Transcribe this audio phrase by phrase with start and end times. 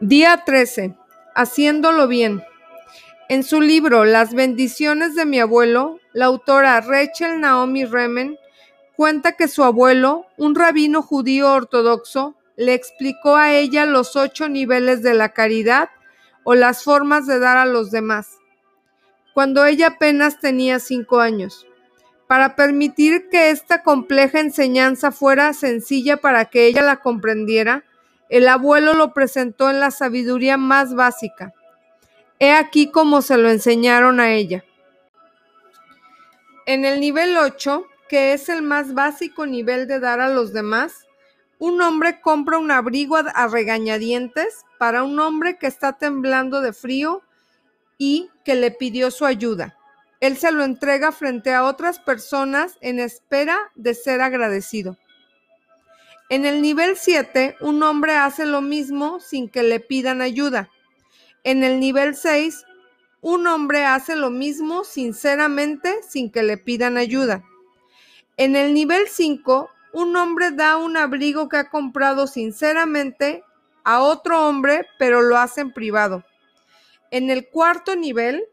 [0.00, 0.94] Día 13.
[1.34, 2.44] Haciéndolo bien.
[3.28, 8.38] En su libro Las bendiciones de mi abuelo, la autora Rachel Naomi Remen
[8.94, 15.02] cuenta que su abuelo, un rabino judío ortodoxo, le explicó a ella los ocho niveles
[15.02, 15.88] de la caridad
[16.44, 18.38] o las formas de dar a los demás,
[19.34, 21.66] cuando ella apenas tenía cinco años.
[22.28, 27.82] Para permitir que esta compleja enseñanza fuera sencilla para que ella la comprendiera,
[28.28, 31.52] el abuelo lo presentó en la sabiduría más básica.
[32.38, 34.64] He aquí cómo se lo enseñaron a ella.
[36.66, 41.06] En el nivel 8, que es el más básico nivel de dar a los demás,
[41.58, 47.22] un hombre compra un abrigo a regañadientes para un hombre que está temblando de frío
[47.96, 49.76] y que le pidió su ayuda.
[50.20, 54.96] Él se lo entrega frente a otras personas en espera de ser agradecido.
[56.30, 60.68] En el nivel 7, un hombre hace lo mismo sin que le pidan ayuda.
[61.42, 62.66] En el nivel 6,
[63.22, 67.44] un hombre hace lo mismo sinceramente sin que le pidan ayuda.
[68.36, 73.42] En el nivel 5, un hombre da un abrigo que ha comprado sinceramente
[73.82, 76.24] a otro hombre, pero lo hace en privado.
[77.10, 78.44] En el cuarto nivel,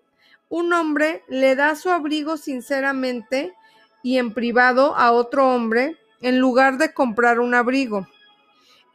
[0.47, 3.53] un hombre le da su abrigo sinceramente
[4.01, 8.07] y en privado a otro hombre, en lugar de comprar un abrigo.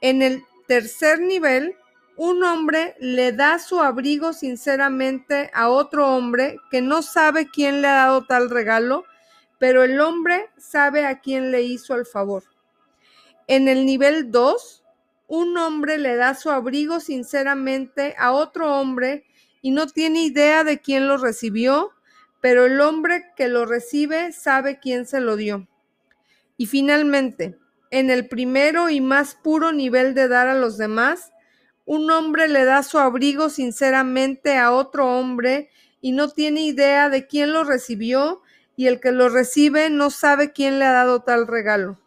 [0.01, 1.77] En el tercer nivel,
[2.17, 7.89] un hombre le da su abrigo sinceramente a otro hombre que no sabe quién le
[7.89, 9.05] ha dado tal regalo,
[9.59, 12.45] pero el hombre sabe a quién le hizo el favor.
[13.47, 14.85] En el nivel 2,
[15.29, 19.25] un hombre le da su abrigo sinceramente a otro hombre
[19.63, 21.93] y no tiene idea de quién lo recibió,
[22.41, 25.69] pero el hombre que lo recibe sabe quién se lo dio.
[26.61, 27.57] Y finalmente,
[27.91, 31.33] en el primero y más puro nivel de dar a los demás,
[31.87, 35.71] un hombre le da su abrigo sinceramente a otro hombre
[36.03, 38.43] y no tiene idea de quién lo recibió
[38.77, 41.99] y el que lo recibe no sabe quién le ha dado tal regalo.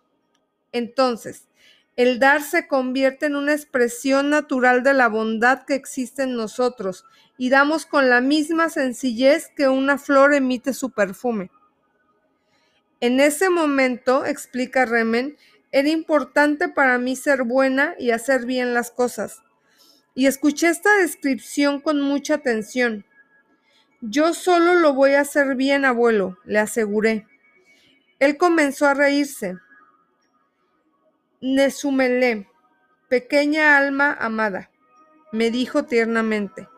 [0.72, 1.48] Entonces,
[1.96, 7.06] el dar se convierte en una expresión natural de la bondad que existe en nosotros
[7.40, 11.50] y damos con la misma sencillez que una flor emite su perfume.
[13.04, 15.36] En ese momento, explica Remen,
[15.74, 19.44] era importante para mí ser buena y hacer bien las cosas.
[20.16, 23.06] Y escuché esta descripción con mucha atención.
[24.00, 27.28] Yo solo lo voy a hacer bien, abuelo, le aseguré.
[28.20, 29.58] Él comenzó a reírse.
[31.42, 32.48] Nesumele,
[33.10, 34.72] pequeña alma amada,
[35.34, 36.70] me dijo tiernamente.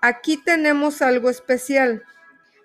[0.00, 2.04] Aquí tenemos algo especial.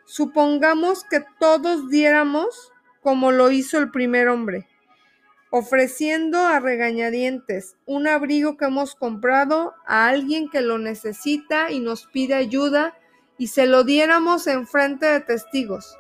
[0.06, 4.68] Supongamos que todos diéramos como lo hizo el primer hombre,
[5.50, 12.06] ofreciendo a regañadientes un abrigo que hemos comprado a alguien que lo necesita y nos
[12.08, 12.96] pide ayuda
[13.38, 15.98] y se lo diéramos en frente de testigos.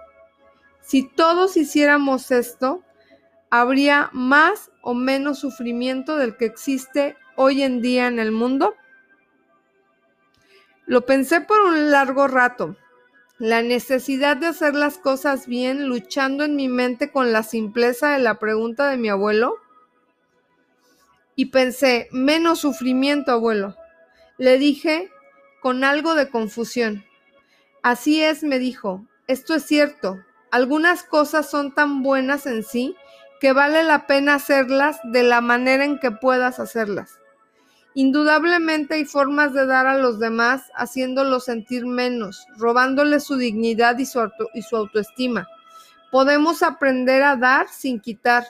[0.81, 2.83] Si todos hiciéramos esto,
[3.49, 8.75] habría más o menos sufrimiento del que existe hoy en día en el mundo.
[10.85, 12.77] Lo pensé por un largo rato
[13.41, 18.19] la necesidad de hacer las cosas bien, luchando en mi mente con la simpleza de
[18.19, 19.55] la pregunta de mi abuelo.
[21.35, 23.75] Y pensé, menos sufrimiento, abuelo.
[24.37, 25.09] Le dije
[25.59, 27.03] con algo de confusión.
[27.81, 30.19] Así es, me dijo, esto es cierto.
[30.51, 32.95] Algunas cosas son tan buenas en sí
[33.39, 37.20] que vale la pena hacerlas de la manera en que puedas hacerlas.
[37.93, 44.05] Indudablemente hay formas de dar a los demás haciéndolos sentir menos, robándoles su dignidad y
[44.05, 45.47] su, y su autoestima.
[46.09, 48.45] Podemos aprender a dar sin quitar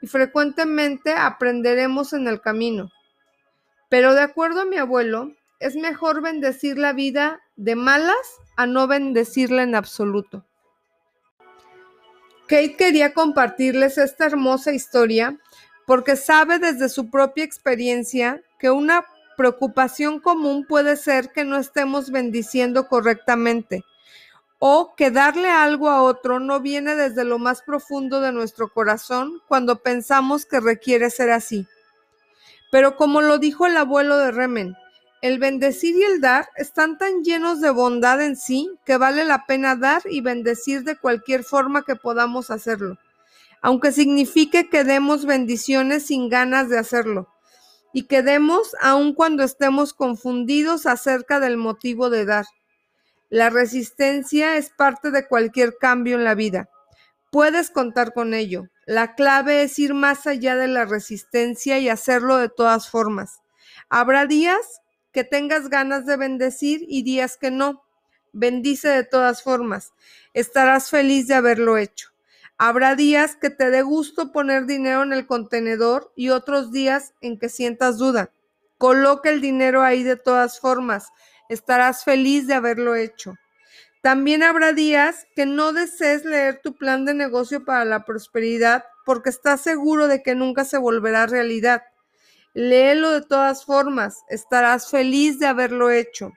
[0.00, 2.90] y frecuentemente aprenderemos en el camino.
[3.90, 8.16] Pero de acuerdo a mi abuelo, es mejor bendecir la vida de malas
[8.56, 10.46] a no bendecirla en absoluto.
[12.48, 15.38] Kate quería compartirles esta hermosa historia
[15.86, 19.04] porque sabe desde su propia experiencia que una
[19.36, 23.84] preocupación común puede ser que no estemos bendiciendo correctamente
[24.58, 29.40] o que darle algo a otro no viene desde lo más profundo de nuestro corazón
[29.46, 31.66] cuando pensamos que requiere ser así.
[32.72, 34.76] Pero como lo dijo el abuelo de Remen,
[35.22, 39.46] el bendecir y el dar están tan llenos de bondad en sí que vale la
[39.46, 42.98] pena dar y bendecir de cualquier forma que podamos hacerlo
[43.60, 47.28] aunque signifique que demos bendiciones sin ganas de hacerlo,
[47.92, 52.46] y que demos aun cuando estemos confundidos acerca del motivo de dar.
[53.30, 56.68] La resistencia es parte de cualquier cambio en la vida.
[57.30, 58.68] Puedes contar con ello.
[58.86, 63.40] La clave es ir más allá de la resistencia y hacerlo de todas formas.
[63.90, 64.80] Habrá días
[65.12, 67.84] que tengas ganas de bendecir y días que no.
[68.32, 69.92] Bendice de todas formas.
[70.32, 72.10] Estarás feliz de haberlo hecho.
[72.60, 77.38] Habrá días que te dé gusto poner dinero en el contenedor y otros días en
[77.38, 78.32] que sientas duda.
[78.78, 81.06] Coloca el dinero ahí de todas formas.
[81.48, 83.34] Estarás feliz de haberlo hecho.
[84.02, 89.30] También habrá días que no desees leer tu plan de negocio para la prosperidad porque
[89.30, 91.82] estás seguro de que nunca se volverá realidad.
[92.54, 96.32] Léelo de todas formas, estarás feliz de haberlo hecho.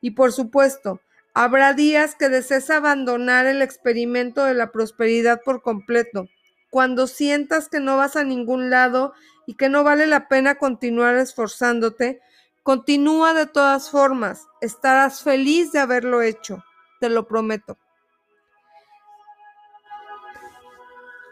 [0.00, 1.00] Y por supuesto,
[1.36, 6.28] habrá días que desees abandonar el experimento de la prosperidad por completo,
[6.70, 9.12] cuando sientas que no vas a ningún lado
[9.46, 12.22] y que no vale la pena continuar esforzándote,
[12.62, 16.64] continúa de todas formas, estarás feliz de haberlo hecho,
[17.00, 17.76] te lo prometo.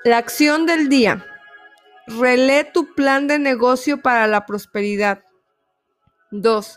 [0.04, 1.24] La acción del día.
[2.06, 5.24] Relee tu plan de negocio para la prosperidad.
[6.30, 6.76] 2.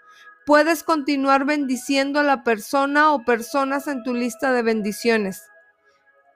[0.45, 5.43] Puedes continuar bendiciendo a la persona o personas en tu lista de bendiciones.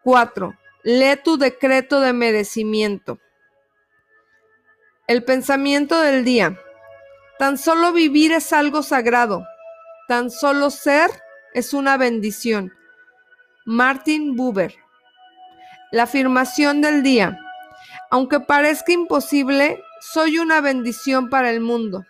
[0.04, 0.54] 4.
[0.84, 3.20] Lee tu decreto de merecimiento.
[5.08, 6.60] El pensamiento del día.
[7.40, 9.44] Tan solo vivir es algo sagrado.
[10.08, 11.10] Tan solo ser
[11.56, 12.72] es una bendición.
[13.66, 14.76] Martin Buber.
[15.92, 17.40] La afirmación del día.
[18.12, 22.06] Aunque parezca imposible, soy una bendición para el mundo.